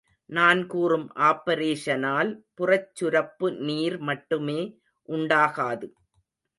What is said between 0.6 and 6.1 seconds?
கூறும் ஆப்பரேஷனால் புறச் சுரப்பு நீர் மட்டுமே உண்டாகாது.